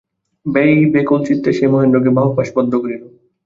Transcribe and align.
ভয়ব্যাকুলচিত্তে 0.45 1.49
সে 1.53 1.65
মহেন্দ্রকে 1.67 2.09
বাহুপাশ 2.17 2.47
বদ্ধ 2.55 2.71
করিল। 2.81 3.03